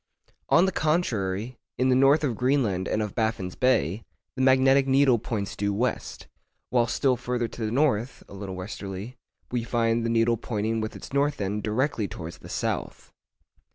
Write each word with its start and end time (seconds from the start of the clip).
On 0.49 0.65
the 0.65 0.71
contrary, 0.71 1.59
in 1.77 1.89
the 1.89 1.95
north 1.95 2.23
of 2.23 2.35
Greenland 2.35 2.87
and 2.87 3.03
of 3.03 3.13
Baffin's 3.13 3.53
Bay, 3.53 4.01
the 4.35 4.41
magnetic 4.41 4.87
needle 4.87 5.19
points 5.19 5.55
due 5.55 5.75
west; 5.75 6.27
while 6.71 6.87
still 6.87 7.15
further 7.15 7.47
to 7.49 7.63
the 7.67 7.71
north 7.71 8.23
(a 8.27 8.33
little 8.33 8.55
westerly), 8.55 9.15
we 9.51 9.63
find 9.63 10.03
the 10.03 10.09
needle 10.09 10.37
pointing 10.37 10.81
with 10.81 10.95
its 10.95 11.13
north 11.13 11.39
end 11.39 11.61
directly 11.61 12.07
towards 12.07 12.39
the 12.39 12.49
south. 12.49 13.13